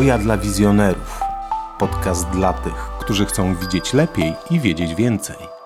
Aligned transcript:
Oja 0.00 0.18
dla 0.18 0.36
wizjonerów. 0.36 1.20
Podcast 1.78 2.28
dla 2.28 2.52
tych, 2.52 2.90
którzy 3.00 3.26
chcą 3.26 3.54
widzieć 3.54 3.92
lepiej 3.92 4.34
i 4.50 4.60
wiedzieć 4.60 4.94
więcej. 4.94 5.59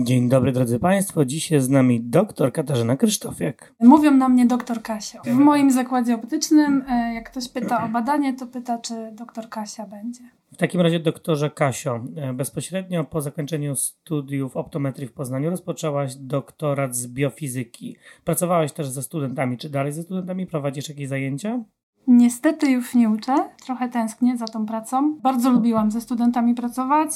Dzień 0.00 0.28
dobry 0.28 0.52
drodzy 0.52 0.78
Państwo, 0.78 1.24
dzisiaj 1.24 1.60
z 1.60 1.68
nami 1.68 2.00
dr 2.00 2.52
Katarzyna 2.52 2.96
Krysztofiak. 2.96 3.74
Mówią 3.80 4.10
na 4.10 4.28
mnie 4.28 4.46
doktor 4.46 4.82
Kasia. 4.82 5.22
W 5.22 5.34
moim 5.34 5.70
zakładzie 5.70 6.14
optycznym, 6.14 6.84
e, 6.88 7.14
jak 7.14 7.30
ktoś 7.30 7.48
pyta 7.48 7.84
o 7.84 7.88
badanie, 7.88 8.34
to 8.34 8.46
pyta, 8.46 8.78
czy 8.78 8.94
doktor 9.12 9.48
Kasia 9.48 9.86
będzie. 9.86 10.20
W 10.52 10.56
takim 10.56 10.80
razie 10.80 11.00
doktorze 11.00 11.50
Kasio, 11.50 12.00
e, 12.16 12.32
bezpośrednio 12.32 13.04
po 13.04 13.20
zakończeniu 13.20 13.76
studiów 13.76 14.56
optometrii 14.56 15.06
w 15.06 15.12
Poznaniu 15.12 15.50
rozpoczęłaś 15.50 16.14
doktorat 16.14 16.96
z 16.96 17.06
biofizyki. 17.06 17.96
Pracowałaś 18.24 18.72
też 18.72 18.88
ze 18.88 19.02
studentami. 19.02 19.58
Czy 19.58 19.70
dalej 19.70 19.92
ze 19.92 20.02
studentami 20.02 20.46
prowadzisz 20.46 20.88
jakieś 20.88 21.08
zajęcia? 21.08 21.64
Niestety 22.06 22.70
już 22.70 22.94
nie 22.94 23.10
uczę. 23.10 23.34
Trochę 23.64 23.88
tęsknię 23.88 24.36
za 24.36 24.46
tą 24.46 24.66
pracą. 24.66 25.16
Bardzo 25.22 25.50
lubiłam 25.50 25.90
ze 25.90 26.00
studentami 26.00 26.54
pracować. 26.54 27.10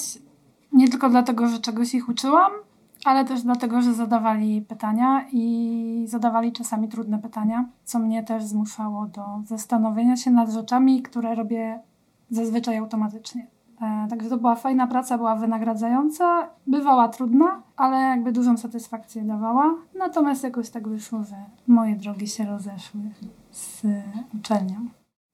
Nie 0.73 0.89
tylko 0.89 1.09
dlatego, 1.09 1.47
że 1.47 1.59
czegoś 1.59 1.93
ich 1.93 2.09
uczyłam, 2.09 2.51
ale 3.05 3.25
też 3.25 3.41
dlatego, 3.41 3.81
że 3.81 3.93
zadawali 3.93 4.61
pytania 4.61 5.25
i 5.31 6.05
zadawali 6.07 6.51
czasami 6.51 6.87
trudne 6.87 7.19
pytania, 7.19 7.65
co 7.83 7.99
mnie 7.99 8.23
też 8.23 8.43
zmuszało 8.43 9.05
do 9.05 9.23
zastanowienia 9.45 10.17
się 10.17 10.31
nad 10.31 10.49
rzeczami, 10.49 11.01
które 11.01 11.35
robię 11.35 11.79
zazwyczaj 12.29 12.77
automatycznie. 12.77 13.47
E, 13.81 14.07
także 14.09 14.29
to 14.29 14.37
była 14.37 14.55
fajna 14.55 14.87
praca, 14.87 15.17
była 15.17 15.35
wynagradzająca, 15.35 16.49
bywała 16.67 17.07
trudna, 17.07 17.61
ale 17.75 17.97
jakby 17.97 18.31
dużą 18.31 18.57
satysfakcję 18.57 19.23
dawała. 19.23 19.75
Natomiast 19.95 20.43
jakoś 20.43 20.69
tak 20.69 20.87
wyszło, 20.87 21.23
że 21.23 21.35
moje 21.67 21.95
drogi 21.95 22.27
się 22.27 22.45
rozeszły 22.45 23.01
z 23.51 23.81
uczelnią. 24.35 24.75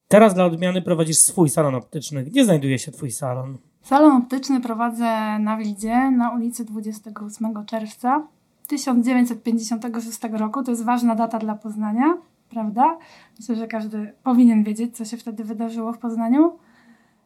Teraz 0.08 0.34
dla 0.34 0.46
odmiany 0.46 0.82
prowadzisz 0.82 1.18
swój 1.18 1.50
salon 1.50 1.76
optyczny. 1.76 2.24
Gdzie 2.24 2.46
znajduje 2.46 2.80
się 2.80 2.92
Twój 2.92 3.12
salon? 3.12 3.58
Salon 3.84 4.12
optyczny 4.12 4.62
prowadzę 4.62 5.40
na 5.40 5.58
Wlidzie, 5.58 6.12
na 6.12 6.30
ulicy 6.30 6.66
28 6.66 7.66
czerwca 7.66 8.28
1956 8.68 10.20
roku. 10.32 10.64
To 10.64 10.72
jest 10.72 10.84
ważna 10.84 11.16
data 11.16 11.40
dla 11.40 11.56
Poznania, 11.56 12.18
prawda? 12.50 12.98
Myślę, 13.40 13.56
że 13.56 13.68
każdy 13.68 14.14
powinien 14.24 14.64
wiedzieć, 14.64 14.98
co 14.98 15.06
się 15.06 15.18
wtedy 15.18 15.44
wydarzyło 15.44 15.94
w 15.94 15.98
Poznaniu. 15.98 16.52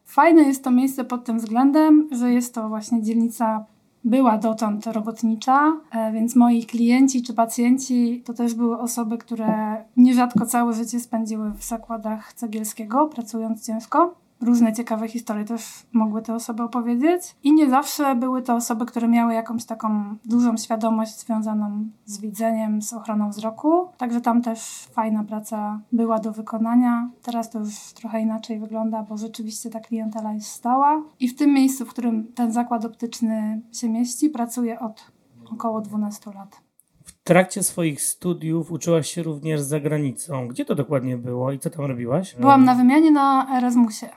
Fajne 0.04 0.42
jest 0.42 0.64
to 0.64 0.70
miejsce 0.70 1.04
pod 1.04 1.24
tym 1.24 1.38
względem, 1.38 2.08
że 2.12 2.32
jest 2.32 2.54
to 2.54 2.68
właśnie 2.68 3.02
dzielnica 3.02 3.64
była 4.04 4.38
dotąd 4.38 4.86
robotnicza, 4.86 5.72
e, 5.92 6.12
więc 6.12 6.36
moi 6.36 6.66
klienci 6.66 7.22
czy 7.22 7.34
pacjenci 7.34 8.22
to 8.24 8.34
też 8.34 8.54
były 8.54 8.78
osoby, 8.78 9.18
które 9.18 9.76
nierzadko 9.96 10.46
całe 10.46 10.72
życie 10.72 11.00
spędziły 11.00 11.50
w 11.50 11.64
zakładach 11.64 12.32
Cegielskiego, 12.32 13.06
pracując 13.06 13.66
ciężko 13.66 14.14
różne 14.40 14.72
ciekawe 14.72 15.08
historie 15.08 15.44
też 15.44 15.62
mogły 15.92 16.22
te 16.22 16.34
osoby 16.34 16.62
opowiedzieć. 16.62 17.36
I 17.42 17.52
nie 17.52 17.70
zawsze 17.70 18.14
były 18.14 18.42
to 18.42 18.54
osoby, 18.54 18.86
które 18.86 19.08
miały 19.08 19.34
jakąś 19.34 19.64
taką 19.64 20.16
dużą 20.24 20.56
świadomość 20.56 21.18
związaną 21.18 21.88
z 22.04 22.18
widzeniem, 22.20 22.82
z 22.82 22.92
ochroną 22.92 23.30
wzroku. 23.30 23.88
Także 23.96 24.20
tam 24.20 24.42
też 24.42 24.88
fajna 24.92 25.24
praca 25.24 25.80
była 25.92 26.18
do 26.18 26.32
wykonania. 26.32 27.10
Teraz 27.22 27.50
to 27.50 27.58
już 27.58 27.92
trochę 27.94 28.20
inaczej 28.20 28.60
wygląda, 28.60 29.02
bo 29.02 29.16
rzeczywiście 29.16 29.70
ta 29.70 29.80
klientela 29.80 30.32
jest 30.32 30.50
stała. 30.50 31.02
I 31.20 31.28
w 31.28 31.36
tym 31.36 31.54
miejscu, 31.54 31.84
w 31.84 31.90
którym 31.90 32.32
ten 32.34 32.52
zakład 32.52 32.84
optyczny 32.84 33.60
się 33.72 33.88
mieści, 33.88 34.30
pracuję 34.30 34.80
od 34.80 35.12
około 35.52 35.80
12 35.80 36.30
lat. 36.34 36.60
W 37.04 37.12
trakcie 37.24 37.62
swoich 37.62 38.02
studiów 38.02 38.72
uczyłaś 38.72 39.10
się 39.10 39.22
również 39.22 39.60
za 39.60 39.80
granicą. 39.80 40.48
Gdzie 40.48 40.64
to 40.64 40.74
dokładnie 40.74 41.16
było 41.16 41.52
i 41.52 41.58
co 41.58 41.70
tam 41.70 41.84
robiłaś? 41.84 42.36
Byłam 42.40 42.64
na 42.64 42.74
wymianie 42.74 43.10
na 43.10 43.56
Erasmusie 43.58 44.08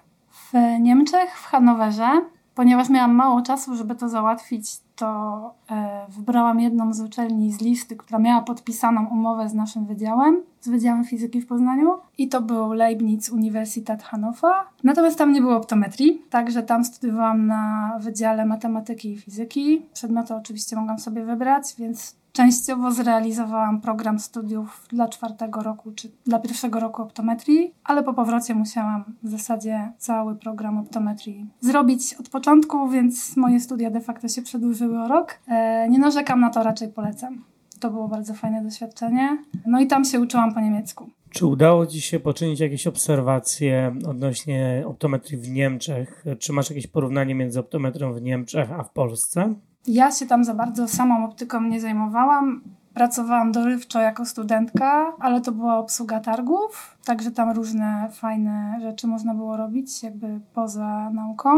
w 0.53 0.80
Niemczech, 0.80 1.39
w 1.39 1.45
Hanowerze. 1.45 2.09
Ponieważ 2.56 2.89
miałam 2.89 3.16
mało 3.16 3.41
czasu, 3.41 3.75
żeby 3.75 3.95
to 3.95 4.09
załatwić, 4.09 4.66
to 4.95 5.53
e, 5.72 6.06
wybrałam 6.09 6.59
jedną 6.59 6.94
z 6.94 7.01
uczelni 7.01 7.51
z 7.51 7.62
listy, 7.62 7.95
która 7.95 8.19
miała 8.19 8.41
podpisaną 8.41 9.07
umowę 9.07 9.50
z 9.50 9.53
naszym 9.53 9.85
wydziałem, 9.85 10.41
z 10.61 10.69
Wydziałem 10.69 11.06
Fizyki 11.06 11.41
w 11.41 11.47
Poznaniu. 11.47 11.94
I 12.17 12.28
to 12.28 12.41
był 12.41 12.73
Leibniz 12.73 13.29
Universitat 13.29 14.03
Hannover. 14.03 14.53
Natomiast 14.84 15.17
tam 15.17 15.31
nie 15.31 15.41
było 15.41 15.56
optometrii, 15.57 16.22
także 16.29 16.63
tam 16.63 16.85
studiowałam 16.85 17.47
na 17.47 17.91
Wydziale 18.00 18.45
Matematyki 18.45 19.11
i 19.11 19.17
Fizyki. 19.17 19.81
Przedmioty 19.94 20.35
oczywiście 20.35 20.75
mogłam 20.75 21.00
sobie 21.00 21.25
wybrać, 21.25 21.75
więc 21.78 22.21
Częściowo 22.34 22.92
zrealizowałam 22.92 23.81
program 23.81 24.19
studiów 24.19 24.88
dla 24.90 25.08
czwartego 25.08 25.64
roku 25.64 25.92
czy 25.92 26.12
dla 26.25 26.40
pierwszego 26.40 26.80
roku 26.80 27.02
optometrii, 27.02 27.74
ale 27.84 28.03
po 28.03 28.14
powrocie 28.14 28.56
musiałam 28.56 29.03
w 29.24 29.30
zasadzie 29.30 29.92
cały 29.97 30.36
program 30.36 30.78
optometrii 30.78 31.46
zrobić 31.59 32.14
od 32.14 32.30
początku, 32.30 32.90
więc 32.90 33.38
moje 33.38 33.59
studia 33.59 33.91
de 33.91 34.02
facto 34.02 34.28
się 34.28 34.41
przedłużyły 34.41 35.00
o 35.00 35.08
rok. 35.08 35.40
E, 35.47 35.90
nie 35.90 36.00
narzekam 36.00 36.40
na 36.40 36.50
to, 36.50 36.64
raczej 36.64 36.88
polecam. 36.88 37.44
To 37.80 37.90
było 37.90 38.08
bardzo 38.08 38.34
fajne 38.34 38.64
doświadczenie. 38.64 39.38
No 39.66 39.80
i 39.80 39.88
tam 39.88 40.06
się 40.06 40.20
uczyłam 40.20 40.53
po 40.53 40.59
niemiecku. 40.59 41.09
Czy 41.30 41.46
udało 41.46 41.86
Ci 41.86 42.02
się 42.02 42.20
poczynić 42.20 42.59
jakieś 42.59 42.88
obserwacje 42.88 43.96
odnośnie 44.08 44.84
optometrii 44.88 45.38
w 45.38 45.50
Niemczech? 45.50 46.25
Czy 46.40 46.53
masz 46.53 46.70
jakieś 46.70 46.88
porównanie 46.88 47.36
między 47.36 47.59
optometrią 47.59 48.14
w 48.14 48.22
Niemczech 48.22 48.72
a 48.72 48.84
w 48.84 48.91
Polsce? 48.91 49.56
Ja 49.88 50.12
się 50.12 50.25
tam 50.25 50.44
za 50.44 50.53
bardzo 50.53 50.88
samą 50.88 51.25
optyką 51.25 51.62
nie 51.62 51.81
zajmowałam. 51.81 52.62
Pracowałam 52.94 53.52
dorywczo 53.52 54.00
jako 54.00 54.25
studentka, 54.25 55.14
ale 55.19 55.42
to 55.42 55.52
była 55.52 55.78
obsługa 55.78 56.19
targów, 56.19 56.97
także 57.06 57.31
tam 57.31 57.52
różne 57.52 58.09
fajne 58.12 58.78
rzeczy 58.81 59.08
można 59.08 59.34
było 59.34 59.58
robić, 59.58 60.03
jakby 60.03 60.40
poza 60.53 61.09
nauką. 61.09 61.50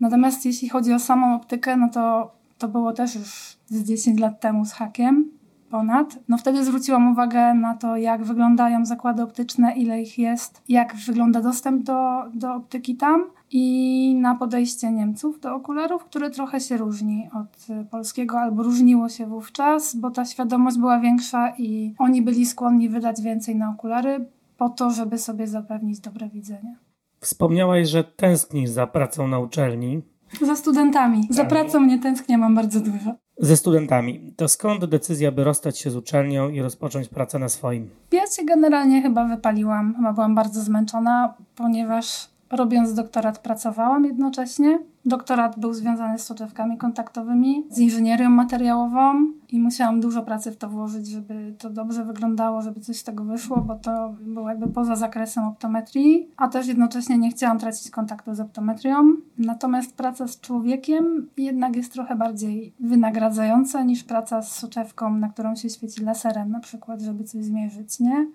Natomiast 0.00 0.46
jeśli 0.46 0.68
chodzi 0.68 0.92
o 0.92 0.98
samą 0.98 1.34
optykę, 1.34 1.76
no 1.76 1.88
to 1.88 2.32
to 2.58 2.68
było 2.68 2.92
też 2.92 3.14
już 3.14 3.56
z 3.66 3.84
10 3.84 4.20
lat 4.20 4.40
temu 4.40 4.64
z 4.64 4.72
hakiem 4.72 5.30
ponad. 5.70 6.18
No 6.28 6.38
wtedy 6.38 6.64
zwróciłam 6.64 7.12
uwagę 7.12 7.54
na 7.54 7.74
to, 7.74 7.96
jak 7.96 8.24
wyglądają 8.24 8.86
zakłady 8.86 9.22
optyczne, 9.22 9.72
ile 9.72 10.02
ich 10.02 10.18
jest, 10.18 10.62
jak 10.68 10.96
wygląda 10.96 11.40
dostęp 11.40 11.82
do, 11.82 12.24
do 12.34 12.54
optyki 12.54 12.96
tam 12.96 13.24
i 13.50 14.14
na 14.14 14.34
podejście 14.34 14.92
Niemców 14.92 15.40
do 15.40 15.54
okularów, 15.54 16.04
które 16.04 16.30
trochę 16.30 16.60
się 16.60 16.76
różni 16.76 17.28
od 17.34 17.66
polskiego, 17.90 18.40
albo 18.40 18.62
różniło 18.62 19.08
się 19.08 19.26
wówczas, 19.26 19.96
bo 19.96 20.10
ta 20.10 20.24
świadomość 20.24 20.78
była 20.78 21.00
większa 21.00 21.54
i 21.58 21.94
oni 21.98 22.22
byli 22.22 22.46
skłonni 22.46 22.88
wydać 22.88 23.20
więcej 23.22 23.56
na 23.56 23.70
okulary 23.70 24.26
po 24.56 24.68
to, 24.68 24.90
żeby 24.90 25.18
sobie 25.18 25.46
zapewnić 25.46 26.00
dobre 26.00 26.28
widzenie. 26.28 26.76
Wspomniałaś, 27.20 27.88
że 27.88 28.04
tęsknisz 28.04 28.70
za 28.70 28.86
pracą 28.86 29.28
na 29.28 29.38
uczelni. 29.38 30.02
Za 30.42 30.56
studentami. 30.56 31.26
Za 31.30 31.42
tak. 31.42 31.48
pracą 31.48 31.84
nie 31.84 31.98
tęsknię, 31.98 32.38
mam 32.38 32.54
bardzo 32.54 32.80
dużo. 32.80 33.14
Ze 33.38 33.56
studentami. 33.56 34.32
To 34.36 34.48
skąd 34.48 34.84
decyzja, 34.84 35.32
by 35.32 35.44
rozstać 35.44 35.78
się 35.78 35.90
z 35.90 35.96
uczelnią 35.96 36.48
i 36.48 36.60
rozpocząć 36.60 37.08
pracę 37.08 37.38
na 37.38 37.48
swoim? 37.48 37.90
Ja 38.12 38.26
się 38.26 38.44
generalnie 38.44 39.02
chyba 39.02 39.24
wypaliłam. 39.24 39.94
Chyba 39.96 40.12
byłam 40.12 40.34
bardzo 40.34 40.62
zmęczona, 40.62 41.34
ponieważ 41.56 42.28
robiąc 42.50 42.94
doktorat 42.94 43.38
pracowałam 43.38 44.04
jednocześnie. 44.04 44.78
Doktorat 45.04 45.58
był 45.58 45.74
związany 45.74 46.18
z 46.18 46.22
soczewkami 46.22 46.78
kontaktowymi, 46.78 47.66
z 47.70 47.78
inżynierią 47.78 48.30
materiałową 48.30 49.26
i 49.48 49.60
musiałam 49.60 50.00
dużo 50.00 50.22
pracy 50.22 50.50
w 50.50 50.56
to 50.56 50.68
włożyć, 50.68 51.06
żeby 51.06 51.54
to 51.58 51.70
dobrze 51.70 52.04
wyglądało, 52.04 52.62
żeby 52.62 52.80
coś 52.80 52.96
z 52.96 53.04
tego 53.04 53.24
wyszło, 53.24 53.56
bo 53.56 53.74
to 53.74 54.14
było 54.20 54.48
jakby 54.48 54.66
poza 54.68 54.96
zakresem 54.96 55.44
optometrii, 55.44 56.28
a 56.36 56.48
też 56.48 56.66
jednocześnie 56.66 57.18
nie 57.18 57.30
chciałam 57.30 57.58
tracić 57.58 57.90
kontaktu 57.90 58.34
z 58.34 58.40
optometrią. 58.40 59.16
Natomiast 59.38 59.96
praca 59.96 60.28
z 60.28 60.40
człowiekiem 60.40 61.28
jednak 61.36 61.76
jest 61.76 61.92
trochę 61.92 62.16
bardziej 62.16 62.74
wynagradzająca 62.80 63.82
niż 63.82 64.04
praca 64.04 64.42
z 64.42 64.52
soczewką, 64.52 65.16
na 65.16 65.28
którą 65.28 65.56
się 65.56 65.70
świeci 65.70 66.04
laserem 66.04 66.50
na 66.50 66.60
przykład, 66.60 67.00
żeby 67.00 67.24
coś 67.24 67.44
zmierzyć, 67.44 68.00
nie? 68.00 68.26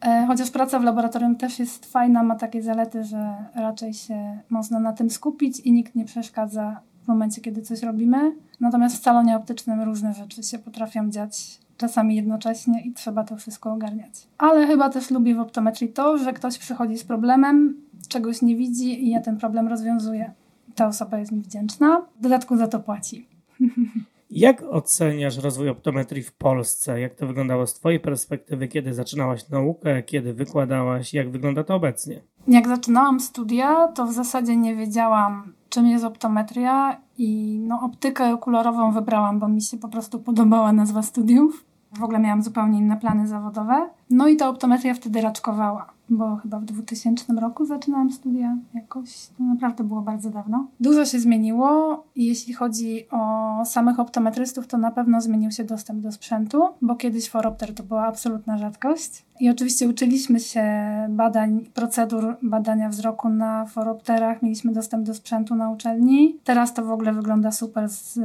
E, 0.00 0.26
chociaż 0.26 0.50
praca 0.50 0.78
w 0.78 0.84
laboratorium 0.84 1.36
też 1.36 1.58
jest 1.58 1.92
fajna, 1.92 2.22
ma 2.22 2.36
takie 2.36 2.62
zalety, 2.62 3.04
że 3.04 3.34
raczej 3.54 3.94
się 3.94 4.38
można 4.50 4.80
na 4.80 4.92
tym 4.92 5.10
skupić 5.10 5.60
i 5.60 5.72
nikt 5.72 5.94
nie 5.94 6.04
przeszkadza 6.04 6.80
w 7.02 7.08
momencie, 7.08 7.40
kiedy 7.40 7.62
coś 7.62 7.82
robimy. 7.82 8.32
Natomiast 8.60 8.96
w 8.96 9.02
salonie 9.02 9.36
optycznym 9.36 9.82
różne 9.82 10.14
rzeczy 10.14 10.42
się 10.42 10.58
potrafią 10.58 11.10
dziać 11.10 11.60
czasami 11.76 12.16
jednocześnie 12.16 12.82
i 12.82 12.92
trzeba 12.92 13.24
to 13.24 13.36
wszystko 13.36 13.72
ogarniać. 13.72 14.28
Ale 14.38 14.66
chyba 14.66 14.88
też 14.88 15.10
lubię 15.10 15.34
w 15.34 15.40
optometrii 15.40 15.88
to, 15.88 16.18
że 16.18 16.32
ktoś 16.32 16.58
przychodzi 16.58 16.98
z 16.98 17.04
problemem, 17.04 17.76
czegoś 18.08 18.42
nie 18.42 18.56
widzi 18.56 19.04
i 19.04 19.10
ja 19.10 19.20
ten 19.20 19.36
problem 19.36 19.68
rozwiązuję. 19.68 20.32
Ta 20.74 20.86
osoba 20.86 21.18
jest 21.18 21.32
mi 21.32 21.40
wdzięczna, 21.40 22.02
w 22.18 22.22
dodatku 22.22 22.56
za 22.56 22.68
to 22.68 22.80
płaci. 22.80 23.26
Jak 24.30 24.62
oceniasz 24.70 25.36
rozwój 25.36 25.68
optometrii 25.68 26.22
w 26.22 26.32
Polsce? 26.32 27.00
Jak 27.00 27.14
to 27.14 27.26
wyglądało 27.26 27.66
z 27.66 27.74
Twojej 27.74 28.00
perspektywy, 28.00 28.68
kiedy 28.68 28.94
zaczynałaś 28.94 29.48
naukę, 29.48 30.02
kiedy 30.02 30.34
wykładałaś? 30.34 31.14
Jak 31.14 31.30
wygląda 31.30 31.64
to 31.64 31.74
obecnie? 31.74 32.22
Jak 32.48 32.68
zaczynałam 32.68 33.20
studia, 33.20 33.88
to 33.88 34.06
w 34.06 34.12
zasadzie 34.12 34.56
nie 34.56 34.76
wiedziałam, 34.76 35.52
czym 35.68 35.86
jest 35.86 36.04
optometria 36.04 37.00
i 37.18 37.58
no, 37.68 37.80
optykę 37.82 38.34
okularową 38.34 38.92
wybrałam, 38.92 39.38
bo 39.38 39.48
mi 39.48 39.62
się 39.62 39.76
po 39.76 39.88
prostu 39.88 40.18
podobała 40.18 40.72
nazwa 40.72 41.02
studiów. 41.02 41.64
W 41.98 42.02
ogóle 42.02 42.18
miałam 42.18 42.42
zupełnie 42.42 42.78
inne 42.78 42.96
plany 42.96 43.28
zawodowe. 43.28 43.90
No 44.10 44.28
i 44.28 44.36
ta 44.36 44.48
optometria 44.48 44.94
wtedy 44.94 45.20
raczkowała 45.20 45.98
bo 46.10 46.36
chyba 46.36 46.60
w 46.60 46.64
2000 46.64 47.32
roku 47.32 47.66
zaczynałam 47.66 48.12
studia 48.12 48.56
jakoś, 48.74 49.28
to 49.38 49.44
naprawdę 49.44 49.84
było 49.84 50.02
bardzo 50.02 50.30
dawno. 50.30 50.66
Dużo 50.80 51.04
się 51.04 51.20
zmieniło 51.20 52.04
jeśli 52.16 52.54
chodzi 52.54 53.06
o 53.10 53.47
samych 53.64 54.00
optometrystów, 54.00 54.66
to 54.66 54.78
na 54.78 54.90
pewno 54.90 55.20
zmienił 55.20 55.50
się 55.50 55.64
dostęp 55.64 56.00
do 56.00 56.12
sprzętu, 56.12 56.62
bo 56.82 56.96
kiedyś 56.96 57.30
foropter 57.30 57.74
to 57.74 57.82
była 57.82 58.06
absolutna 58.06 58.58
rzadkość. 58.58 59.24
I 59.40 59.50
oczywiście 59.50 59.88
uczyliśmy 59.88 60.40
się 60.40 60.64
badań, 61.08 61.64
procedur 61.74 62.36
badania 62.42 62.88
wzroku 62.88 63.28
na 63.28 63.66
foropterach, 63.66 64.42
mieliśmy 64.42 64.72
dostęp 64.72 65.06
do 65.06 65.14
sprzętu 65.14 65.54
na 65.54 65.70
uczelni. 65.70 66.36
Teraz 66.44 66.74
to 66.74 66.84
w 66.84 66.90
ogóle 66.90 67.12
wygląda 67.12 67.50
super. 67.50 67.88
Z, 67.88 68.18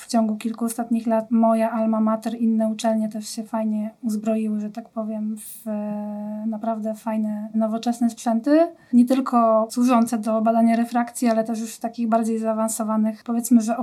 w 0.00 0.06
ciągu 0.06 0.36
kilku 0.36 0.64
ostatnich 0.64 1.06
lat 1.06 1.30
moja 1.30 1.70
alma 1.70 2.00
mater, 2.00 2.34
inne 2.34 2.68
uczelnie 2.68 3.08
też 3.08 3.28
się 3.28 3.44
fajnie 3.44 3.90
uzbroiły, 4.02 4.60
że 4.60 4.70
tak 4.70 4.88
powiem, 4.88 5.36
w 5.36 5.66
naprawdę 6.46 6.72
naprawdę 6.72 6.94
fajne, 6.94 7.48
nowoczesne 7.54 8.10
sprzęty, 8.10 8.68
nie 8.92 9.04
tylko 9.04 9.68
służące 9.70 10.18
do 10.18 10.40
badania 10.40 10.76
refrakcji, 10.76 11.28
ale 11.28 11.44
też 11.44 11.60
już 11.60 11.78
takich 11.78 12.08
bardziej 12.08 12.38
zaawansowanych, 12.38 13.24
powiedzmy, 13.24 13.60
że 13.60 13.78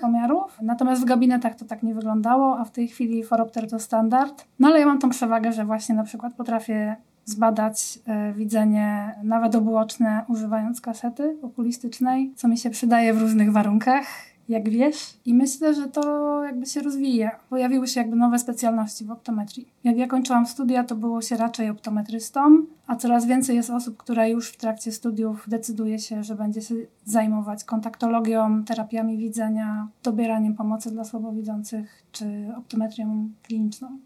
pomiarów. 0.00 0.58
Natomiast 0.62 1.02
w 1.02 1.04
gabinetach 1.04 1.54
to 1.54 1.64
tak 1.64 1.82
nie 1.82 1.94
wyglądało, 1.94 2.58
a 2.58 2.64
w 2.64 2.70
tej 2.70 2.88
chwili 2.88 3.24
foropter 3.24 3.70
to 3.70 3.78
standard. 3.78 4.44
No 4.58 4.68
ale 4.68 4.80
ja 4.80 4.86
mam 4.86 4.98
tą 4.98 5.10
przewagę, 5.10 5.52
że 5.52 5.64
właśnie 5.64 5.94
na 5.94 6.04
przykład 6.04 6.34
potrafię 6.34 6.96
zbadać 7.24 7.98
y, 8.30 8.32
widzenie 8.32 9.14
nawet 9.22 9.54
obuoczne 9.54 10.24
używając 10.28 10.80
kasety 10.80 11.36
okulistycznej, 11.42 12.32
co 12.36 12.48
mi 12.48 12.58
się 12.58 12.70
przydaje 12.70 13.14
w 13.14 13.20
różnych 13.20 13.52
warunkach 13.52 14.06
jak 14.48 14.68
wiesz. 14.68 15.18
I 15.24 15.34
myślę, 15.34 15.74
że 15.74 15.88
to 15.88 16.44
jakby 16.44 16.66
się 16.66 16.82
rozwija. 16.82 17.30
Pojawiły 17.50 17.88
się 17.88 18.00
jakby 18.00 18.16
nowe 18.16 18.38
specjalności 18.38 19.04
w 19.04 19.10
optometrii. 19.10 19.68
Jak 19.84 19.96
ja 19.96 20.06
kończyłam 20.06 20.46
studia, 20.46 20.84
to 20.84 20.96
było 20.96 21.22
się 21.22 21.36
raczej 21.36 21.70
optometrystą, 21.70 22.66
a 22.86 22.96
coraz 22.96 23.26
więcej 23.26 23.56
jest 23.56 23.70
osób, 23.70 23.96
które 23.96 24.30
już 24.30 24.50
w 24.50 24.56
trakcie 24.56 24.92
studiów 24.92 25.44
decyduje 25.48 25.98
się, 25.98 26.24
że 26.24 26.34
będzie 26.34 26.62
się 26.62 26.74
zajmować 27.04 27.64
kontaktologią, 27.64 28.64
terapiami 28.64 29.18
widzenia, 29.18 29.88
dobieraniem 30.02 30.54
pomocy 30.54 30.90
dla 30.90 31.04
słabowidzących 31.04 32.02
czy 32.12 32.48
optometrią 32.56 33.28
kliniczną. 33.42 33.98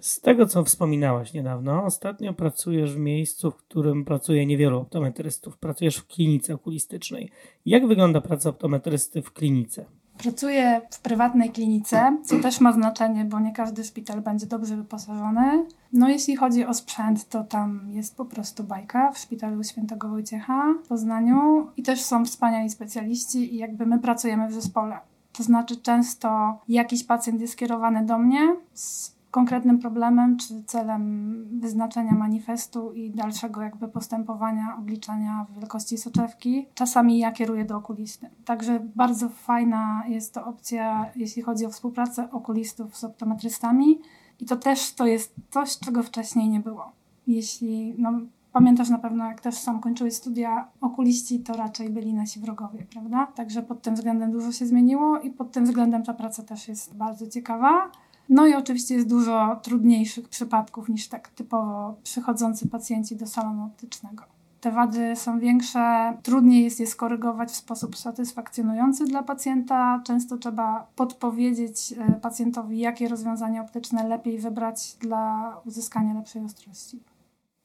Z 0.00 0.20
tego, 0.20 0.46
co 0.46 0.64
wspominałaś 0.64 1.32
niedawno, 1.32 1.84
ostatnio 1.84 2.32
pracujesz 2.32 2.94
w 2.94 2.98
miejscu, 2.98 3.50
w 3.50 3.56
którym 3.56 4.04
pracuje 4.04 4.46
niewielu 4.46 4.78
optometrystów. 4.78 5.58
Pracujesz 5.58 5.96
w 5.96 6.06
klinice 6.06 6.54
okulistycznej. 6.54 7.30
Jak 7.66 7.86
wygląda 7.86 8.20
praca 8.20 8.50
optometrysty 8.50 9.22
w 9.22 9.32
klinice? 9.32 9.84
Pracuję 10.18 10.80
w 10.90 11.00
prywatnej 11.00 11.50
klinice, 11.50 12.16
co 12.24 12.38
też 12.38 12.60
ma 12.60 12.72
znaczenie, 12.72 13.24
bo 13.24 13.40
nie 13.40 13.52
każdy 13.52 13.84
szpital 13.84 14.20
będzie 14.20 14.46
dobrze 14.46 14.76
wyposażony. 14.76 15.66
No 15.92 16.08
jeśli 16.08 16.36
chodzi 16.36 16.64
o 16.64 16.74
sprzęt, 16.74 17.28
to 17.28 17.44
tam 17.44 17.80
jest 17.90 18.16
po 18.16 18.24
prostu 18.24 18.64
bajka 18.64 19.12
w 19.12 19.18
szpitalu 19.18 19.64
świętego 19.64 20.08
Wojciecha 20.08 20.74
w 20.84 20.88
Poznaniu 20.88 21.66
i 21.76 21.82
też 21.82 22.00
są 22.00 22.24
wspaniali 22.24 22.70
specjaliści 22.70 23.54
i 23.54 23.58
jakby 23.58 23.86
my 23.86 23.98
pracujemy 23.98 24.48
w 24.48 24.52
zespole. 24.52 24.98
To 25.32 25.42
znaczy 25.42 25.76
często 25.76 26.58
jakiś 26.68 27.04
pacjent 27.04 27.40
jest 27.40 27.52
skierowany 27.52 28.06
do 28.06 28.18
mnie 28.18 28.56
z 28.74 29.15
konkretnym 29.36 29.78
problemem 29.78 30.36
czy 30.36 30.64
celem 30.64 31.34
wyznaczenia 31.60 32.12
manifestu 32.12 32.92
i 32.92 33.10
dalszego 33.10 33.62
jakby 33.62 33.88
postępowania, 33.88 34.76
obliczania 34.78 35.46
wielkości 35.56 35.98
soczewki. 35.98 36.66
Czasami 36.74 37.18
ja 37.18 37.32
kieruję 37.32 37.64
do 37.64 37.76
okulisty. 37.76 38.30
Także 38.44 38.80
bardzo 38.94 39.28
fajna 39.28 40.02
jest 40.08 40.34
to 40.34 40.44
opcja, 40.44 41.10
jeśli 41.16 41.42
chodzi 41.42 41.66
o 41.66 41.70
współpracę 41.70 42.30
okulistów 42.30 42.96
z 42.96 43.04
optometrystami. 43.04 44.00
I 44.40 44.46
to 44.46 44.56
też 44.56 44.94
to 44.94 45.06
jest 45.06 45.34
coś, 45.50 45.78
czego 45.78 46.02
wcześniej 46.02 46.48
nie 46.48 46.60
było. 46.60 46.92
Jeśli, 47.26 47.94
no, 47.98 48.12
pamiętasz 48.52 48.88
na 48.88 48.98
pewno, 48.98 49.24
jak 49.24 49.40
też 49.40 49.54
sam 49.54 49.80
kończyły 49.80 50.10
studia 50.10 50.68
okuliści, 50.80 51.40
to 51.40 51.56
raczej 51.56 51.90
byli 51.90 52.14
nasi 52.14 52.40
wrogowie, 52.40 52.86
prawda? 52.92 53.26
Także 53.34 53.62
pod 53.62 53.82
tym 53.82 53.94
względem 53.94 54.30
dużo 54.30 54.52
się 54.52 54.66
zmieniło 54.66 55.20
i 55.20 55.30
pod 55.30 55.52
tym 55.52 55.64
względem 55.64 56.02
ta 56.02 56.14
praca 56.14 56.42
też 56.42 56.68
jest 56.68 56.96
bardzo 56.96 57.26
ciekawa. 57.26 57.90
No 58.28 58.46
i 58.46 58.54
oczywiście 58.54 58.94
jest 58.94 59.08
dużo 59.08 59.60
trudniejszych 59.62 60.28
przypadków 60.28 60.88
niż 60.88 61.08
tak 61.08 61.28
typowo 61.28 61.94
przychodzący 62.02 62.68
pacjenci 62.68 63.16
do 63.16 63.26
salonu 63.26 63.64
optycznego. 63.64 64.24
Te 64.60 64.72
wady 64.72 65.16
są 65.16 65.38
większe, 65.38 66.16
trudniej 66.22 66.64
jest 66.64 66.80
je 66.80 66.86
skorygować 66.86 67.48
w 67.50 67.56
sposób 67.56 67.96
satysfakcjonujący 67.96 69.04
dla 69.04 69.22
pacjenta. 69.22 70.02
Często 70.04 70.38
trzeba 70.38 70.86
podpowiedzieć 70.96 71.94
e, 71.98 72.20
pacjentowi, 72.20 72.78
jakie 72.78 73.08
rozwiązanie 73.08 73.60
optyczne 73.60 74.08
lepiej 74.08 74.38
wybrać 74.38 74.96
dla 75.00 75.52
uzyskania 75.66 76.14
lepszej 76.14 76.44
ostrości. 76.44 77.00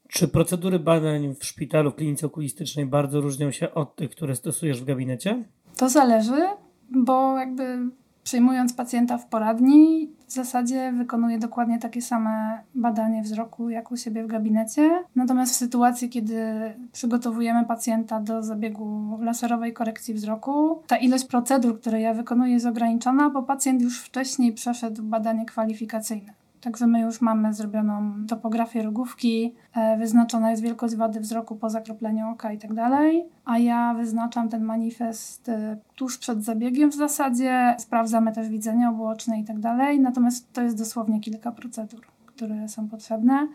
Czy 0.08 0.28
procedury 0.28 0.80
badań 0.80 1.36
w 1.36 1.46
szpitalu, 1.46 1.92
w 1.92 1.96
klinice 1.96 2.28
okulistycznej 2.28 2.86
bardzo 2.86 3.22
różnią 3.22 3.52
się 3.52 3.74
od 3.74 3.96
tych, 3.96 4.10
które 4.10 4.36
stosujesz 4.36 4.82
w 4.82 4.86
gabinecie? 4.86 5.44
To 5.78 5.90
zależy, 5.90 6.42
bo 6.90 7.40
jakby 7.40 7.80
przyjmując 8.24 8.74
pacjenta 8.74 9.18
w 9.18 9.26
poradni, 9.26 10.10
w 10.28 10.34
zasadzie 10.34 10.94
wykonuje 10.98 11.40
dokładnie 11.40 11.80
takie 11.80 12.02
same 12.02 12.62
badanie 12.76 13.22
wzroku 13.22 13.70
jak 13.70 13.92
u 13.92 13.98
siebie 13.98 14.24
w 14.24 14.28
gabinecie. 14.28 15.04
Natomiast 15.16 15.54
w 15.54 15.58
sytuacji, 15.58 16.10
kiedy 16.10 16.44
przygotowujemy 16.92 17.66
pacjenta 17.66 18.20
do 18.20 18.44
zabiegu 18.44 19.18
laserowej 19.22 19.74
korekcji 19.74 20.14
wzroku, 20.14 20.82
ta 20.88 20.98
ilość 20.98 21.26
procedur, 21.26 21.82
które 21.82 22.02
ja 22.02 22.14
wykonuję, 22.14 22.54
jest 22.54 22.66
ograniczona, 22.66 23.30
bo 23.30 23.44
pacjent 23.44 23.82
już 23.82 24.02
wcześniej 24.02 24.54
przeszedł 24.54 25.04
badanie 25.04 25.46
kwalifikacyjne. 25.46 26.41
Także 26.62 26.88
my 26.88 27.00
już 27.00 27.22
mamy 27.22 27.54
zrobioną 27.54 28.14
topografię 28.28 28.84
rogówki, 28.84 29.54
e, 29.76 29.98
wyznaczona 29.98 30.52
jest 30.52 30.64
wielkość 30.64 30.96
wady 30.96 31.20
wzroku 31.20 31.56
po 31.56 31.70
zakropleniu 31.70 32.30
oka 32.30 32.54
i 32.54 32.58
tak 32.58 32.74
dalej, 32.74 33.26
a 33.46 33.58
ja 33.58 33.94
wyznaczam 33.94 34.50
ten 34.50 34.64
manifest 34.64 35.50
e, 35.50 35.78
tuż 35.96 36.18
przed 36.18 36.44
zabiegiem 36.44 36.92
w 36.92 36.96
zasadzie. 36.96 37.76
Sprawdzamy 37.80 38.32
też 38.32 38.50
widzenie 38.50 38.90
obłoczne 38.90 39.40
i 39.40 39.44
tak 39.44 39.60
dalej, 39.60 40.00
natomiast 40.00 40.54
to 40.54 40.62
jest 40.62 40.78
dosłownie 40.78 41.20
kilka 41.20 41.52
procedur, 41.52 42.02
które 42.26 42.70
są 42.70 42.88
potrzebne. 42.88 43.48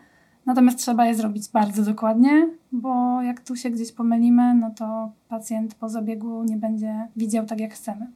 Natomiast 0.45 0.77
trzeba 0.77 1.05
je 1.05 1.15
zrobić 1.15 1.49
bardzo 1.49 1.83
dokładnie, 1.83 2.49
bo 2.71 3.21
jak 3.21 3.41
tu 3.41 3.55
się 3.55 3.69
gdzieś 3.69 3.91
pomylimy, 3.91 4.53
no 4.53 4.71
to 4.71 5.11
pacjent 5.29 5.75
po 5.75 5.89
zabiegu 5.89 6.43
nie 6.43 6.57
będzie 6.57 7.07
widział 7.15 7.45
tak, 7.45 7.59
jak 7.59 7.73
chcemy. 7.73 8.07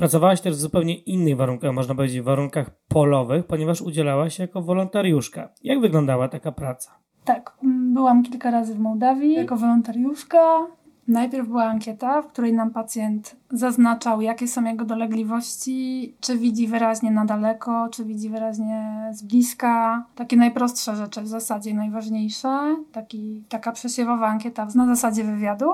Pracowałaś 0.00 0.40
też 0.40 0.56
w 0.56 0.60
zupełnie 0.60 0.94
innych 0.94 1.36
warunkach, 1.36 1.72
można 1.72 1.94
powiedzieć, 1.94 2.20
warunkach 2.20 2.70
polowych, 2.88 3.46
ponieważ 3.46 3.82
udzielałaś 3.82 4.36
się 4.36 4.42
jako 4.42 4.62
wolontariuszka. 4.62 5.48
Jak 5.62 5.80
wyglądała 5.80 6.28
taka 6.28 6.52
praca? 6.52 6.90
Tak, 7.24 7.56
byłam 7.92 8.22
kilka 8.22 8.50
razy 8.50 8.74
w 8.74 8.78
Mołdawii 8.78 9.32
jako 9.32 9.56
wolontariuszka. 9.56 10.66
Najpierw 11.08 11.48
była 11.48 11.64
ankieta, 11.64 12.22
w 12.22 12.26
której 12.26 12.52
nam 12.52 12.70
pacjent 12.70 13.36
zaznaczał, 13.50 14.20
jakie 14.20 14.48
są 14.48 14.64
jego 14.64 14.84
dolegliwości, 14.84 16.14
czy 16.20 16.38
widzi 16.38 16.66
wyraźnie 16.66 17.10
na 17.10 17.24
daleko, 17.24 17.88
czy 17.92 18.04
widzi 18.04 18.28
wyraźnie 18.28 19.08
z 19.12 19.22
bliska. 19.22 20.04
Takie 20.14 20.36
najprostsze 20.36 20.96
rzeczy 20.96 21.22
w 21.22 21.26
zasadzie, 21.28 21.74
najważniejsze. 21.74 22.76
Taki, 22.92 23.44
taka 23.48 23.72
przesiewowa 23.72 24.26
ankieta 24.26 24.66
na 24.74 24.86
zasadzie 24.86 25.24
wywiadu. 25.24 25.70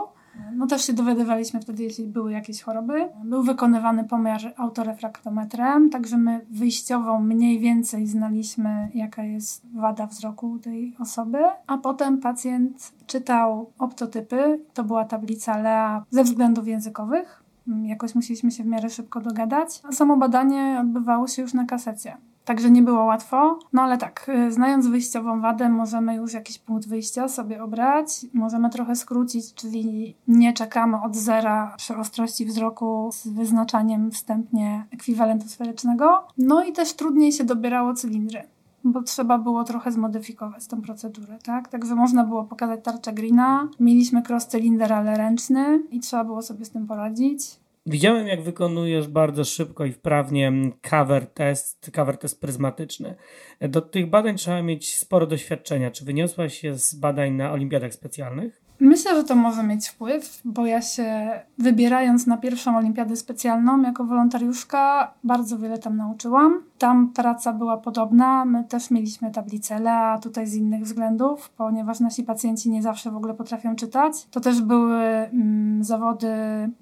No 0.57 0.67
też 0.67 0.87
się 0.87 0.93
dowiadywaliśmy 0.93 1.61
wtedy, 1.61 1.83
jeśli 1.83 2.07
były 2.07 2.33
jakieś 2.33 2.63
choroby. 2.63 3.09
Był 3.25 3.43
wykonywany 3.43 4.05
pomiar 4.05 4.41
autorefraktometrem, 4.57 5.91
także 5.91 6.19
my 6.19 6.47
wyjściowo 6.51 7.19
mniej 7.19 7.59
więcej 7.59 8.07
znaliśmy, 8.07 8.89
jaka 8.95 9.25
jest 9.25 9.67
wada 9.75 10.07
wzroku 10.07 10.59
tej 10.59 10.97
osoby, 10.99 11.39
a 11.67 11.79
potem 11.79 12.19
pacjent 12.19 12.93
czytał 13.07 13.71
optotypy, 13.79 14.61
to 14.75 14.85
była 14.85 15.05
tablica 15.05 15.59
LEA 15.59 16.03
ze 16.11 16.25
względów 16.25 16.69
językowych. 16.69 17.43
Jakoś 17.83 18.15
musieliśmy 18.15 18.51
się 18.51 18.65
w 18.65 18.67
miarę 18.67 18.91
szybko 18.91 19.21
dogadać. 19.21 19.81
A 19.89 19.93
samo 19.93 20.17
badanie 20.17 20.79
odbywało 20.81 21.27
się 21.27 21.43
już 21.43 21.55
na 21.55 21.65
kasecie. 21.65 22.17
Także 22.47 22.71
nie 22.71 22.83
było 22.83 23.05
łatwo. 23.05 23.59
No 23.73 23.83
ale 23.83 23.99
tak, 23.99 24.31
y, 24.49 24.53
znając 24.53 24.87
wyjściową 24.87 25.41
wadę, 25.41 25.69
możemy 25.69 26.15
już 26.15 26.33
jakiś 26.33 26.59
punkt 26.59 26.89
wyjścia 26.89 27.29
sobie 27.29 27.63
obrać. 27.63 28.27
Możemy 28.33 28.71
trochę 28.71 28.97
skrócić, 28.97 29.55
czyli 29.55 30.17
nie 30.29 30.53
czekamy 30.53 31.03
od 31.03 31.17
zera 31.17 31.75
przy 31.77 31.97
ostrości 31.97 32.47
wzroku 32.47 33.11
z 33.13 33.29
wyznaczaniem 33.29 34.11
wstępnie 34.11 34.87
ekwiwalentu 34.91 35.49
sferycznego. 35.49 36.27
No 36.39 36.65
i 36.65 36.73
też 36.73 36.93
trudniej 36.93 37.33
się 37.33 37.45
dobierało 37.45 37.95
cylindry 37.95 38.43
bo 38.85 39.03
trzeba 39.03 39.39
było 39.39 39.65
trochę 39.65 39.93
zmodyfikować 39.93 40.67
tę 40.67 40.83
procedurę, 40.83 41.39
tak? 41.45 41.69
Także 41.69 41.95
można 41.95 42.25
było 42.25 42.45
pokazać 42.45 42.81
tarczę 42.85 43.13
Greena, 43.13 43.69
mieliśmy 43.81 44.23
cross 44.29 44.47
cylinder, 44.47 44.93
ale 44.93 45.17
ręczny 45.17 45.83
i 45.91 46.01
trzeba 46.01 46.25
było 46.25 46.43
sobie 46.43 46.65
z 46.65 46.71
tym 46.71 46.87
poradzić. 46.87 47.41
Widziałem, 47.89 48.27
jak 48.27 48.43
wykonujesz 48.43 49.09
bardzo 49.09 49.45
szybko 49.45 49.85
i 49.85 49.93
wprawnie 49.93 50.53
cover 50.91 51.27
test, 51.27 51.91
cover 51.95 52.19
test 52.19 52.41
pryzmatyczny. 52.41 53.15
Do 53.61 53.81
tych 53.81 54.11
badań 54.11 54.37
trzeba 54.37 54.63
mieć 54.63 54.97
sporo 54.97 55.27
doświadczenia. 55.27 55.91
Czy 55.91 56.05
wyniosłaś 56.05 56.59
się 56.59 56.79
z 56.79 56.95
badań 56.95 57.33
na 57.33 57.53
olimpiadach 57.53 57.95
specjalnych? 57.95 58.66
Myślę, 58.81 59.15
że 59.15 59.25
to 59.25 59.37
może 59.37 59.63
mieć 59.63 59.89
wpływ, 59.89 60.41
bo 60.45 60.67
ja 60.67 60.83
się 60.83 61.31
wybierając 61.59 62.27
na 62.27 62.37
pierwszą 62.37 62.77
olimpiadę 62.77 63.17
specjalną 63.17 63.83
jako 63.83 64.05
wolontariuszka 64.05 65.15
bardzo 65.25 65.59
wiele 65.59 65.79
tam 65.79 65.97
nauczyłam. 65.97 66.63
Tam 66.79 67.13
praca 67.13 67.53
była 67.53 67.77
podobna, 67.77 68.45
my 68.45 68.65
też 68.65 68.91
mieliśmy 68.91 69.31
tablicę 69.31 69.81
LEA, 69.81 70.13
a 70.15 70.19
tutaj 70.19 70.47
z 70.47 70.55
innych 70.55 70.83
względów, 70.83 71.51
ponieważ 71.51 72.01
nasi 72.01 72.23
pacjenci 72.23 72.71
nie 72.71 72.83
zawsze 72.83 73.11
w 73.11 73.17
ogóle 73.17 73.35
potrafią 73.35 73.77
czytać. 73.77 74.27
To 74.31 74.41
też 74.41 74.63
były 74.63 75.03
mm, 75.03 75.85
zawody 75.85 76.29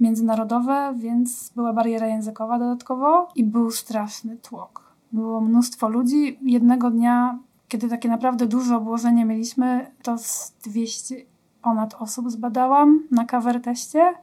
międzynarodowe, 0.01 0.95
więc 0.97 1.53
była 1.57 1.73
bariera 1.73 2.07
językowa 2.07 2.59
dodatkowo 2.59 3.29
i 3.35 3.45
był 3.45 3.71
straszny 3.71 4.37
tłok. 4.37 4.85
Było 5.13 5.41
mnóstwo 5.41 5.89
ludzi. 5.89 6.39
Jednego 6.43 6.91
dnia 6.91 7.39
kiedy 7.69 7.89
takie 7.89 8.09
naprawdę 8.09 8.47
duże 8.47 8.77
obłożenie 8.77 9.25
mieliśmy, 9.25 9.91
to 10.03 10.19
z 10.19 10.55
200 10.65 11.34
ponad 11.65 11.95
osób 11.95 12.31
zbadałam 12.31 13.03
na 13.11 13.25
cover 13.25 13.63
teście 13.63 14.15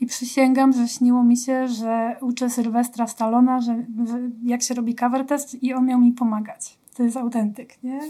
i 0.00 0.06
przysięgam, 0.06 0.72
że 0.72 0.88
śniło 0.88 1.24
mi 1.24 1.36
się, 1.36 1.68
że 1.68 2.16
uczę 2.20 2.50
Sylwestra 2.50 3.06
Stallona, 3.06 3.60
że, 3.60 3.84
że 4.04 4.18
jak 4.44 4.62
się 4.62 4.74
robi 4.74 4.94
cover 4.94 5.26
test 5.26 5.62
i 5.62 5.74
on 5.74 5.86
miał 5.86 6.00
mi 6.00 6.12
pomagać. 6.12 6.78
To 6.96 7.02
jest 7.02 7.16
autentyk, 7.16 7.82
nie? 7.82 8.00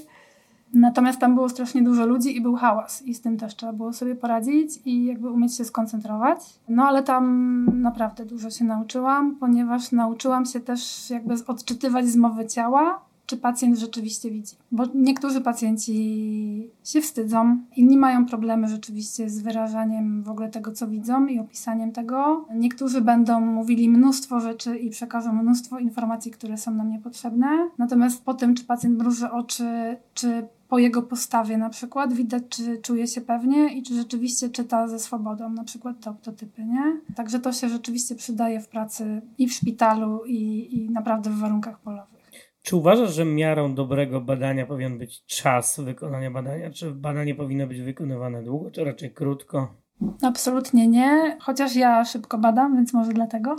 Natomiast 0.75 1.19
tam 1.19 1.35
było 1.35 1.49
strasznie 1.49 1.83
dużo 1.83 2.07
ludzi 2.07 2.37
i 2.37 2.41
był 2.41 2.55
hałas 2.55 3.03
i 3.03 3.15
z 3.15 3.21
tym 3.21 3.37
też 3.37 3.57
trzeba 3.57 3.73
było 3.73 3.93
sobie 3.93 4.15
poradzić 4.15 4.81
i 4.85 5.05
jakby 5.05 5.31
umieć 5.31 5.57
się 5.57 5.65
skoncentrować. 5.65 6.39
No 6.69 6.85
ale 6.85 7.03
tam 7.03 7.65
naprawdę 7.83 8.27
dużo 8.27 8.51
się 8.51 8.65
nauczyłam, 8.65 9.37
ponieważ 9.37 9.93
nauczyłam 9.93 10.47
się 10.47 10.61
też 10.61 11.11
jakby 11.11 11.35
odczytywać 11.47 12.07
z 12.07 12.17
mowy 12.17 12.47
ciała 12.47 13.08
czy 13.29 13.37
pacjent 13.37 13.79
rzeczywiście 13.79 14.31
widzi. 14.31 14.57
Bo 14.73 14.85
niektórzy 14.95 15.41
pacjenci 15.41 16.71
się 16.85 17.01
wstydzą, 17.01 17.59
inni 17.77 17.97
mają 17.97 18.27
problemy 18.27 18.69
rzeczywiście 18.69 19.31
z 19.31 19.43
wyrażaniem 19.43 20.23
w 20.23 20.31
ogóle 20.31 20.49
tego, 20.49 20.73
co 20.73 20.89
widzą 20.89 21.27
i 21.27 21.39
opisaniem 21.39 21.93
tego. 21.93 22.47
Niektórzy 22.55 23.01
będą 23.01 23.41
mówili 23.41 23.89
mnóstwo 23.89 24.41
rzeczy 24.41 24.77
i 24.79 24.91
przekażą 24.91 25.33
mnóstwo 25.33 25.79
informacji, 25.79 26.31
które 26.31 26.57
są 26.57 26.75
nam 26.75 26.91
niepotrzebne. 26.91 27.49
Natomiast 27.79 28.25
po 28.25 28.35
tym, 28.35 28.55
czy 28.55 28.65
pacjent 28.65 28.99
mruży 28.99 29.31
oczy, 29.31 29.97
czy 30.15 30.49
po 30.69 30.79
jego 30.79 31.03
postawie 31.03 31.59
na 31.59 31.71
przykład 31.71 32.13
widać, 32.13 32.43
czy 32.49 32.79
czuje 32.79 33.07
się 33.07 33.21
pewnie 33.21 33.75
i 33.75 33.83
czy 33.83 33.95
rzeczywiście 33.95 34.49
czyta 34.49 34.89
ze 34.89 34.99
swobodą, 34.99 35.51
na 35.51 35.65
przykład 35.65 36.01
te 36.01 36.11
optotypy, 36.11 36.65
nie? 36.65 37.01
Także 37.15 37.41
to 37.41 37.53
się 37.53 37.69
rzeczywiście 37.69 38.15
przydaje 38.15 38.61
w 38.61 38.69
pracy 38.69 39.23
i 39.39 39.49
w 39.49 39.53
szpitalu, 39.53 40.25
i, 40.27 40.69
i 40.77 40.91
naprawdę 40.91 41.31
w 41.31 41.39
warunkach 41.39 41.81
polowych. 41.81 42.18
Czy 42.63 42.77
uważasz, 42.77 43.15
że 43.15 43.25
miarą 43.25 43.75
dobrego 43.75 44.21
badania 44.21 44.67
powinien 44.67 44.99
być 44.99 45.25
czas 45.25 45.81
wykonania 45.81 46.31
badania? 46.31 46.71
Czy 46.71 46.91
badanie 46.91 47.35
powinno 47.35 47.67
być 47.67 47.81
wykonywane 47.81 48.43
długo, 48.43 48.71
czy 48.71 48.85
raczej 48.85 49.11
krótko? 49.11 49.75
Absolutnie 50.23 50.89
nie, 50.89 51.37
chociaż 51.41 51.77
ja 51.77 52.05
szybko 52.05 52.39
badam, 52.39 52.77
więc 52.77 52.93
może 52.93 53.13
dlatego. 53.13 53.57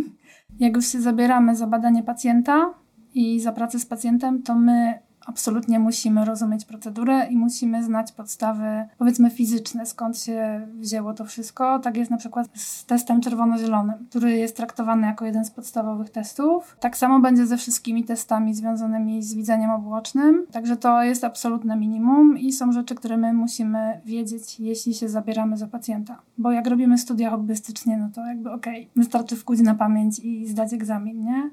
Jak 0.60 0.76
już 0.76 0.86
się 0.86 1.00
zabieramy 1.00 1.56
za 1.56 1.66
badanie 1.66 2.02
pacjenta 2.02 2.74
i 3.14 3.40
za 3.40 3.52
pracę 3.52 3.78
z 3.78 3.86
pacjentem, 3.86 4.42
to 4.42 4.54
my 4.54 4.98
absolutnie 5.26 5.78
musimy 5.78 6.24
rozumieć 6.24 6.64
procedurę 6.64 7.26
i 7.30 7.36
musimy 7.36 7.84
znać 7.84 8.12
podstawy, 8.12 8.64
powiedzmy, 8.98 9.30
fizyczne, 9.30 9.86
skąd 9.86 10.18
się 10.18 10.66
wzięło 10.78 11.14
to 11.14 11.24
wszystko. 11.24 11.78
Tak 11.78 11.96
jest 11.96 12.10
na 12.10 12.16
przykład 12.16 12.48
z 12.54 12.84
testem 12.84 13.20
czerwono-zielonym, 13.20 14.06
który 14.10 14.32
jest 14.32 14.56
traktowany 14.56 15.06
jako 15.06 15.24
jeden 15.24 15.44
z 15.44 15.50
podstawowych 15.50 16.10
testów. 16.10 16.76
Tak 16.80 16.96
samo 16.96 17.20
będzie 17.20 17.46
ze 17.46 17.56
wszystkimi 17.56 18.04
testami 18.04 18.54
związanymi 18.54 19.22
z 19.22 19.34
widzeniem 19.34 19.70
obłocznym. 19.70 20.46
Także 20.52 20.76
to 20.76 21.02
jest 21.02 21.24
absolutne 21.24 21.76
minimum 21.76 22.38
i 22.38 22.52
są 22.52 22.72
rzeczy, 22.72 22.94
które 22.94 23.16
my 23.16 23.32
musimy 23.32 24.00
wiedzieć, 24.04 24.60
jeśli 24.60 24.94
się 24.94 25.08
zabieramy 25.08 25.56
za 25.56 25.66
pacjenta. 25.66 26.18
Bo 26.38 26.52
jak 26.52 26.66
robimy 26.66 26.98
studia 26.98 27.30
hobbystycznie, 27.30 27.96
no 27.96 28.08
to 28.14 28.26
jakby 28.26 28.52
okej, 28.52 28.82
okay, 28.82 28.90
wystarczy 28.96 29.36
wkuć 29.36 29.60
na 29.60 29.74
pamięć 29.74 30.18
i 30.18 30.46
zdać 30.46 30.72
egzamin, 30.72 31.24
nie? 31.24 31.50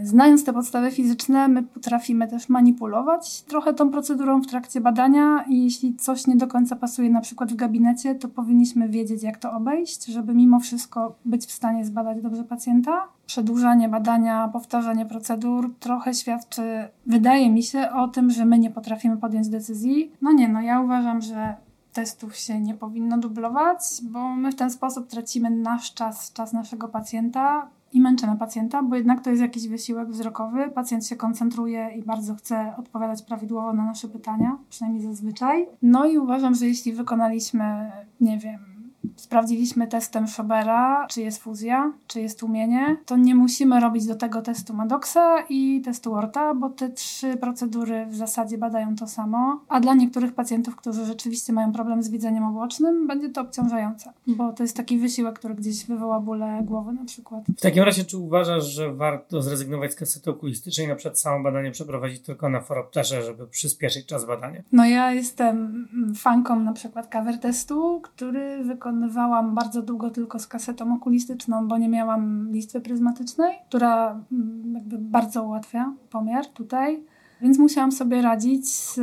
Znając 0.00 0.44
te 0.44 0.52
podstawy 0.52 0.90
fizyczne, 0.90 1.48
my 1.48 1.62
potrafimy 1.62 2.28
też 2.28 2.48
manipulować 2.48 3.42
trochę 3.42 3.74
tą 3.74 3.90
procedurą 3.90 4.42
w 4.42 4.46
trakcie 4.46 4.80
badania 4.80 5.44
i 5.48 5.64
jeśli 5.64 5.96
coś 5.96 6.26
nie 6.26 6.36
do 6.36 6.46
końca 6.46 6.76
pasuje 6.76 7.10
na 7.10 7.20
przykład 7.20 7.52
w 7.52 7.56
gabinecie, 7.56 8.14
to 8.14 8.28
powinniśmy 8.28 8.88
wiedzieć, 8.88 9.22
jak 9.22 9.36
to 9.36 9.52
obejść, 9.52 10.04
żeby 10.04 10.34
mimo 10.34 10.60
wszystko 10.60 11.14
być 11.24 11.46
w 11.46 11.52
stanie 11.52 11.84
zbadać 11.84 12.22
dobrze 12.22 12.44
pacjenta. 12.44 13.08
Przedłużanie 13.26 13.88
badania, 13.88 14.48
powtarzanie 14.52 15.06
procedur 15.06 15.74
trochę 15.80 16.14
świadczy, 16.14 16.62
wydaje 17.06 17.50
mi 17.50 17.62
się, 17.62 17.90
o 17.90 18.08
tym, 18.08 18.30
że 18.30 18.44
my 18.44 18.58
nie 18.58 18.70
potrafimy 18.70 19.16
podjąć 19.16 19.48
decyzji. 19.48 20.12
No 20.22 20.32
nie, 20.32 20.48
no 20.48 20.60
ja 20.60 20.80
uważam, 20.80 21.20
że 21.20 21.54
testów 21.92 22.36
się 22.36 22.60
nie 22.60 22.74
powinno 22.74 23.18
dublować, 23.18 23.80
bo 24.02 24.36
my 24.36 24.52
w 24.52 24.54
ten 24.54 24.70
sposób 24.70 25.08
tracimy 25.08 25.50
nasz 25.50 25.94
czas, 25.94 26.32
czas 26.32 26.52
naszego 26.52 26.88
pacjenta, 26.88 27.68
i 27.92 28.00
męczymy 28.00 28.36
pacjenta, 28.36 28.82
bo 28.82 28.96
jednak 28.96 29.24
to 29.24 29.30
jest 29.30 29.42
jakiś 29.42 29.68
wysiłek 29.68 30.08
wzrokowy. 30.08 30.70
Pacjent 30.70 31.06
się 31.06 31.16
koncentruje 31.16 31.90
i 31.96 32.02
bardzo 32.02 32.34
chce 32.34 32.74
odpowiadać 32.76 33.22
prawidłowo 33.22 33.72
na 33.72 33.84
nasze 33.84 34.08
pytania, 34.08 34.58
przynajmniej 34.70 35.02
zazwyczaj. 35.02 35.66
No 35.82 36.06
i 36.06 36.18
uważam, 36.18 36.54
że 36.54 36.66
jeśli 36.66 36.92
wykonaliśmy, 36.92 37.92
nie 38.20 38.38
wiem, 38.38 38.71
sprawdziliśmy 39.16 39.86
testem 39.86 40.28
Schobera, 40.28 41.06
czy 41.10 41.20
jest 41.22 41.42
fuzja, 41.42 41.92
czy 42.06 42.20
jest 42.20 42.40
tłumienie, 42.40 42.96
to 43.06 43.16
nie 43.16 43.34
musimy 43.34 43.80
robić 43.80 44.06
do 44.06 44.14
tego 44.14 44.42
testu 44.42 44.74
Maddoxa 44.74 45.44
i 45.48 45.82
testu 45.84 46.14
Orta, 46.14 46.54
bo 46.54 46.70
te 46.70 46.88
trzy 46.88 47.36
procedury 47.36 48.06
w 48.06 48.16
zasadzie 48.16 48.58
badają 48.58 48.96
to 48.96 49.06
samo, 49.06 49.60
a 49.68 49.80
dla 49.80 49.94
niektórych 49.94 50.34
pacjentów, 50.34 50.76
którzy 50.76 51.04
rzeczywiście 51.04 51.52
mają 51.52 51.72
problem 51.72 52.02
z 52.02 52.08
widzeniem 52.08 52.44
obłocznym, 52.44 53.06
będzie 53.06 53.30
to 53.30 53.40
obciążające, 53.40 54.12
bo 54.26 54.52
to 54.52 54.62
jest 54.62 54.76
taki 54.76 54.98
wysiłek, 54.98 55.38
który 55.38 55.54
gdzieś 55.54 55.86
wywoła 55.86 56.20
bóle 56.20 56.62
głowy 56.64 56.92
na 56.92 57.04
przykład. 57.04 57.44
W 57.58 57.60
takim 57.60 57.82
razie, 57.82 58.04
czy 58.04 58.18
uważasz, 58.18 58.64
że 58.64 58.94
warto 58.94 59.42
zrezygnować 59.42 59.92
z 59.92 59.96
kasety 59.96 60.30
okulistycznej, 60.30 60.88
na 60.88 60.94
przykład 60.94 61.20
samo 61.20 61.42
badanie 61.42 61.70
przeprowadzić 61.70 62.20
tylko 62.20 62.48
na 62.48 62.60
foropterze, 62.60 63.22
żeby 63.22 63.46
przyspieszyć 63.46 64.06
czas 64.06 64.24
badania? 64.24 64.62
No 64.72 64.84
ja 64.84 65.12
jestem 65.12 65.88
fanką 66.16 66.60
na 66.60 66.72
przykład 66.72 67.12
cover 67.12 67.38
testu, 67.38 68.00
który 68.00 68.64
wykonuje 68.64 68.91
wykonywałam 68.92 69.54
bardzo 69.54 69.82
długo 69.82 70.10
tylko 70.10 70.38
z 70.38 70.46
kasetą 70.46 70.94
okulistyczną, 70.94 71.68
bo 71.68 71.78
nie 71.78 71.88
miałam 71.88 72.52
listwy 72.52 72.80
pryzmatycznej, 72.80 73.58
która 73.68 74.20
mm, 74.32 74.74
jakby 74.74 74.98
bardzo 74.98 75.42
ułatwia 75.42 75.92
pomiar 76.10 76.46
tutaj. 76.46 77.02
Więc 77.40 77.58
musiałam 77.58 77.92
sobie 77.92 78.22
radzić 78.22 78.74
z 78.74 79.00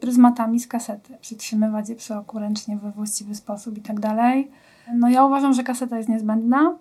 pryzmatami 0.00 0.60
z 0.60 0.66
kasety, 0.66 1.16
przytrzymywać 1.20 1.88
je 1.88 1.96
przy 1.96 2.14
oku 2.14 2.38
ręcznie 2.38 2.76
we 2.76 2.90
właściwy 2.90 3.34
sposób 3.34 3.78
i 3.78 3.80
tak 3.80 4.00
dalej. 4.00 4.50
No 4.94 5.08
ja 5.08 5.24
uważam, 5.24 5.52
że 5.52 5.62
kaseta 5.62 5.96
jest 5.96 6.08
niezbędna. 6.08 6.76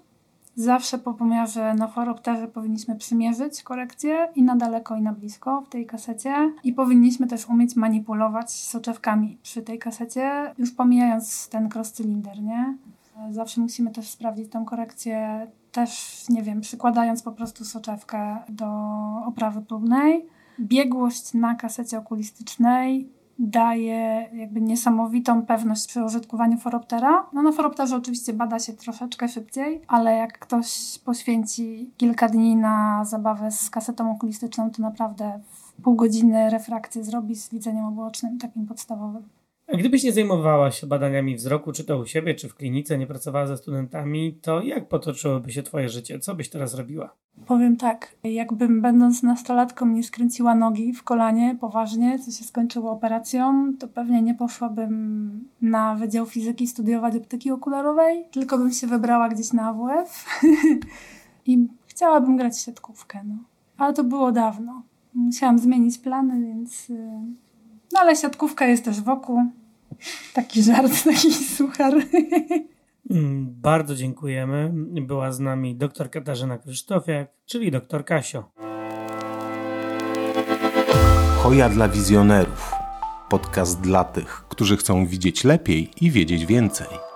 Zawsze 0.55 0.97
po 0.97 1.13
pomiarze 1.13 1.73
na 1.73 1.87
foropterze 1.87 2.47
powinniśmy 2.47 2.95
przymierzyć 2.95 3.63
korekcję 3.63 4.27
i 4.35 4.43
na 4.43 4.55
daleko 4.55 4.95
i 4.95 5.01
na 5.01 5.13
blisko 5.13 5.61
w 5.61 5.69
tej 5.69 5.85
kasecie 5.85 6.53
i 6.63 6.73
powinniśmy 6.73 7.27
też 7.27 7.49
umieć 7.49 7.75
manipulować 7.75 8.51
soczewkami 8.51 9.37
przy 9.43 9.61
tej 9.61 9.79
kasecie, 9.79 10.53
już 10.57 10.71
pomijając 10.71 11.49
ten 11.49 11.69
cross-cylinder, 11.75 12.41
nie? 12.41 12.77
Zawsze 13.31 13.61
musimy 13.61 13.91
też 13.91 14.09
sprawdzić 14.09 14.51
tę 14.51 14.63
korekcję, 14.67 15.47
też, 15.71 16.23
nie 16.29 16.43
wiem, 16.43 16.61
przykładając 16.61 17.23
po 17.23 17.31
prostu 17.31 17.65
soczewkę 17.65 18.37
do 18.49 18.67
oprawy 19.25 19.61
próbnej. 19.61 20.25
Biegłość 20.59 21.33
na 21.33 21.55
kasecie 21.55 21.97
okulistycznej 21.97 23.09
daje 23.41 24.29
jakby 24.33 24.61
niesamowitą 24.61 25.45
pewność 25.45 25.87
przy 25.87 26.03
użytkowaniu 26.03 26.57
foroptera. 26.57 27.25
No 27.33 27.41
na 27.41 27.51
foropterze 27.51 27.95
oczywiście 27.95 28.33
bada 28.33 28.59
się 28.59 28.73
troszeczkę 28.73 29.27
szybciej, 29.27 29.81
ale 29.87 30.15
jak 30.15 30.39
ktoś 30.39 30.99
poświęci 31.05 31.91
kilka 31.97 32.29
dni 32.29 32.55
na 32.55 33.05
zabawę 33.05 33.51
z 33.51 33.69
kasetą 33.69 34.11
okulistyczną, 34.11 34.71
to 34.71 34.81
naprawdę 34.81 35.39
w 35.53 35.81
pół 35.81 35.95
godziny 35.95 36.49
refrakcję 36.49 37.03
zrobi 37.03 37.35
z 37.35 37.49
widzeniem 37.49 37.85
obocznym, 37.85 38.37
takim 38.37 38.67
podstawowym. 38.67 39.40
Gdybyś 39.73 40.03
nie 40.03 40.11
zajmowała 40.11 40.71
się 40.71 40.87
badaniami 40.87 41.35
wzroku, 41.35 41.71
czy 41.71 41.83
to 41.83 41.97
u 41.97 42.05
siebie, 42.05 42.35
czy 42.35 42.49
w 42.49 42.55
klinice, 42.55 42.97
nie 42.97 43.07
pracowała 43.07 43.47
ze 43.47 43.57
studentami, 43.57 44.33
to 44.41 44.61
jak 44.61 44.87
potoczyłoby 44.87 45.51
się 45.51 45.63
twoje 45.63 45.89
życie? 45.89 46.19
Co 46.19 46.35
byś 46.35 46.49
teraz 46.49 46.73
robiła? 46.73 47.15
Powiem 47.45 47.77
tak, 47.77 48.15
jakbym 48.23 48.81
będąc 48.81 49.23
nastolatką 49.23 49.85
nie 49.85 50.03
skręciła 50.03 50.55
nogi 50.55 50.93
w 50.93 51.03
kolanie 51.03 51.57
poważnie, 51.59 52.19
co 52.19 52.31
się 52.31 52.43
skończyło 52.43 52.91
operacją, 52.91 53.73
to 53.79 53.87
pewnie 53.87 54.21
nie 54.21 54.35
poszłabym 54.35 55.49
na 55.61 55.95
Wydział 55.95 56.25
Fizyki 56.25 56.67
studiować 56.67 57.15
optyki 57.15 57.51
okularowej, 57.51 58.25
tylko 58.31 58.57
bym 58.57 58.71
się 58.71 58.87
wybrała 58.87 59.29
gdzieś 59.29 59.53
na 59.53 59.67
AWF 59.67 60.25
i 61.45 61.67
chciałabym 61.87 62.37
grać 62.37 62.53
w 62.53 62.61
siatkówkę. 62.65 63.19
No. 63.27 63.35
Ale 63.77 63.93
to 63.93 64.03
było 64.03 64.31
dawno. 64.31 64.83
Musiałam 65.13 65.59
zmienić 65.59 65.97
plany, 65.97 66.45
więc... 66.47 66.89
Y, 66.89 66.93
no 67.93 67.99
ale 67.99 68.15
siatkówka 68.15 68.65
jest 68.65 68.85
też 68.85 69.01
wokół. 69.01 69.41
Taki 70.33 70.63
żart, 70.63 71.03
taki 71.11 71.33
suchar. 71.33 71.93
Mm, 73.09 73.47
bardzo 73.61 73.95
dziękujemy. 73.95 74.71
Była 75.01 75.31
z 75.31 75.39
nami 75.39 75.75
dr 75.75 76.11
Katarzyna 76.11 76.57
Krzysztofiak, 76.57 77.31
czyli 77.45 77.71
dr 77.71 78.05
Kasio. 78.05 78.51
Hoja 81.37 81.69
dla 81.69 81.89
wizjonerów. 81.89 82.71
Podcast 83.29 83.81
dla 83.81 84.03
tych, 84.03 84.45
którzy 84.49 84.77
chcą 84.77 85.05
widzieć 85.05 85.43
lepiej 85.43 85.89
i 86.01 86.11
wiedzieć 86.11 86.45
więcej. 86.45 87.10